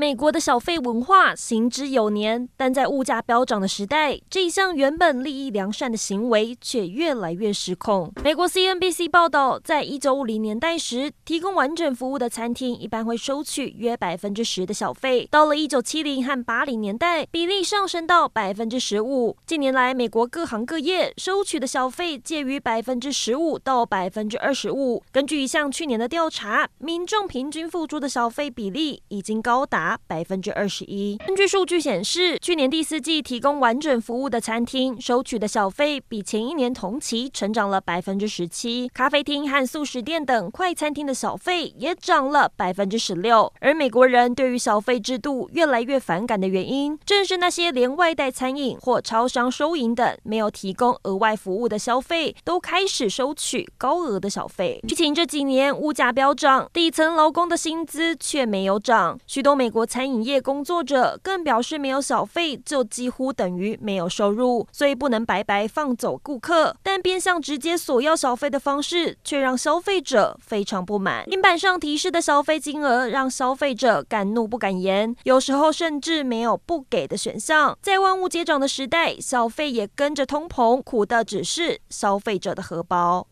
[0.00, 8.10] 美国的小费文化行之有年，但在物价飙涨的时代，这一项原本利益良善的行为却越来越失控。
[8.24, 15.28] 美国 CNBC 报道，在一九五零年代时，提供完整服务的餐厅一般会收取约百分之十的小费。
[15.30, 19.36] 到了一九七零和八零年代，比例上升到百分之十五。
[19.44, 25.02] 近年来，美国各行各业收取的小费介于百分之十五到百分之二十五。
[25.12, 29.89] 根据一项去年的调查，民众平均付出的小费比例已经高达。
[30.06, 31.16] 百分之二十一。
[31.26, 38.88] 根据数据显示，去年第四季提供完整服务的餐厅收取的小费比前一年同期成长了百分之十七。
[38.94, 43.52] 咖啡厅和速食店等快餐厅的小费也涨了百分之十六。
[43.60, 54.80] 而美国人对于小费制度越来越反感的原因，正是那些连外带餐饮或超商收银等没有提供额外服务的消费，都开始收取高额的小费。
[54.86, 59.79] 疫情这几年物价飙涨，底层劳工的薪资却没有涨，许多美国。
[59.86, 66.76] 餐饮业工作者更表示，没有小费就几乎等于没有收入，所以不能白白放走顾客。
[66.82, 71.28] 但变相直接索要小费的方式，却让消费者非常不满。
[71.30, 77.76] 银板上提示的消费金额，让消费者敢怒不敢言，有时候甚至没有不给的选项。
[77.82, 83.26] 在万物皆涨的时代，小费也跟着通膨，苦的只是消费者的荷包。